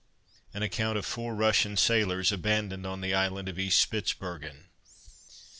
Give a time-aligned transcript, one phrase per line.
[0.55, 4.69] AN ACCOUNT OF FOUR RUSSIAN SAILORS, ABANDONED ON THE ISLAND OF EAST SPITZBERGEN.